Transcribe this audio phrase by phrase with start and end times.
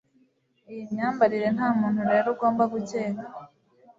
[0.69, 3.23] iyi myambarire ntamuntu rero ugomba gukeka